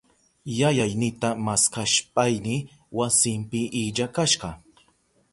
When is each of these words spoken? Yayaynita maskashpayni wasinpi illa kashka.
Yayaynita 0.59 1.29
maskashpayni 1.45 2.55
wasinpi 2.97 3.61
illa 3.83 4.05
kashka. 4.15 4.49